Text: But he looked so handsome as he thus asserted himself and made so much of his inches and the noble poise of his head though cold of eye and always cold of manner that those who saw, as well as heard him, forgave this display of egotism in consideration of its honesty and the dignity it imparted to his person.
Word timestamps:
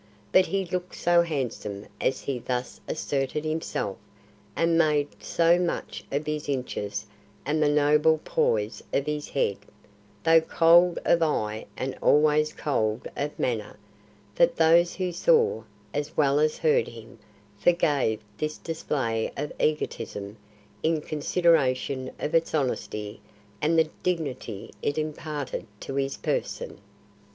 But 0.31 0.47
he 0.47 0.65
looked 0.65 0.95
so 0.95 1.21
handsome 1.21 1.85
as 2.01 2.21
he 2.21 2.39
thus 2.39 2.81
asserted 2.87 3.45
himself 3.45 3.97
and 4.55 4.75
made 4.75 5.09
so 5.23 5.59
much 5.59 6.03
of 6.11 6.25
his 6.25 6.49
inches 6.49 7.05
and 7.45 7.61
the 7.61 7.69
noble 7.69 8.19
poise 8.25 8.81
of 8.91 9.05
his 9.05 9.29
head 9.29 9.57
though 10.23 10.41
cold 10.41 10.97
of 11.05 11.21
eye 11.21 11.67
and 11.77 11.95
always 12.01 12.51
cold 12.51 13.07
of 13.15 13.37
manner 13.37 13.77
that 14.33 14.55
those 14.55 14.95
who 14.95 15.11
saw, 15.11 15.61
as 15.93 16.17
well 16.17 16.39
as 16.39 16.57
heard 16.57 16.87
him, 16.87 17.19
forgave 17.59 18.21
this 18.39 18.57
display 18.57 19.31
of 19.37 19.53
egotism 19.61 20.35
in 20.81 21.01
consideration 21.01 22.09
of 22.17 22.33
its 22.33 22.55
honesty 22.55 23.21
and 23.61 23.77
the 23.77 23.87
dignity 24.01 24.71
it 24.81 24.97
imparted 24.97 25.67
to 25.81 25.93
his 25.93 26.17
person. 26.17 26.79